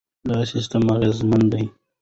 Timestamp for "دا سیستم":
0.29-0.83